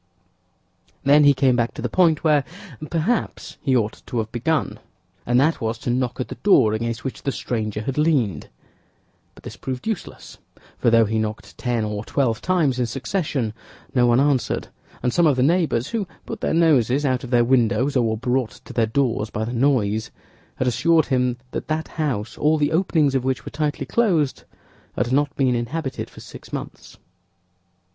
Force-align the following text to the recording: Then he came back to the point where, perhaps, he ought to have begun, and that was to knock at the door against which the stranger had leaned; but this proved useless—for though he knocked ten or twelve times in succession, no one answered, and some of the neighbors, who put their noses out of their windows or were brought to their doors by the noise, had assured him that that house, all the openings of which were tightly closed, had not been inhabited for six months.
Then 1.03 1.25
he 1.25 1.35
came 1.35 1.55
back 1.55 1.75
to 1.75 1.81
the 1.83 1.87
point 1.87 2.23
where, 2.23 2.43
perhaps, 2.89 3.57
he 3.61 3.75
ought 3.77 4.01
to 4.07 4.17
have 4.17 4.31
begun, 4.31 4.79
and 5.27 5.39
that 5.39 5.61
was 5.61 5.77
to 5.77 5.91
knock 5.91 6.19
at 6.19 6.29
the 6.29 6.39
door 6.41 6.73
against 6.73 7.03
which 7.03 7.21
the 7.21 7.31
stranger 7.31 7.81
had 7.83 7.99
leaned; 7.99 8.49
but 9.35 9.43
this 9.43 9.55
proved 9.55 9.85
useless—for 9.85 10.89
though 10.89 11.05
he 11.05 11.19
knocked 11.19 11.55
ten 11.55 11.83
or 11.85 12.03
twelve 12.03 12.41
times 12.41 12.79
in 12.79 12.87
succession, 12.87 13.53
no 13.93 14.07
one 14.07 14.19
answered, 14.19 14.69
and 15.03 15.13
some 15.13 15.27
of 15.27 15.35
the 15.35 15.43
neighbors, 15.43 15.89
who 15.89 16.07
put 16.25 16.41
their 16.41 16.55
noses 16.55 17.05
out 17.05 17.23
of 17.23 17.29
their 17.29 17.45
windows 17.45 17.95
or 17.95 18.03
were 18.09 18.17
brought 18.17 18.59
to 18.65 18.73
their 18.73 18.87
doors 18.87 19.29
by 19.29 19.45
the 19.45 19.53
noise, 19.53 20.09
had 20.55 20.65
assured 20.67 21.05
him 21.05 21.37
that 21.51 21.67
that 21.67 21.89
house, 21.89 22.39
all 22.39 22.57
the 22.57 22.71
openings 22.71 23.13
of 23.13 23.23
which 23.23 23.45
were 23.45 23.51
tightly 23.51 23.85
closed, 23.85 24.45
had 24.95 25.11
not 25.11 25.35
been 25.35 25.53
inhabited 25.53 26.09
for 26.09 26.21
six 26.21 26.51
months. 26.51 26.97